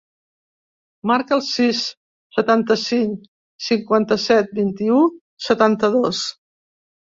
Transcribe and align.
Marca 1.11 1.35
el 1.37 1.43
sis, 1.47 1.81
setanta-cinc, 2.37 3.29
cinquanta-set, 3.67 4.51
vint-i-u, 4.63 5.05
setanta-dos. 5.51 6.27